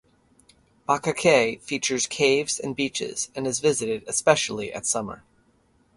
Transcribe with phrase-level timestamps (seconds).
[0.89, 5.23] Bacacay features caves and beaches, and is visited especially at summer.